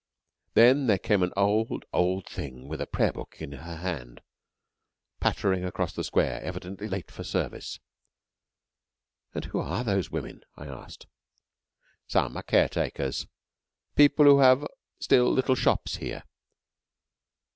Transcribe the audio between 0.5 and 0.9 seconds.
Then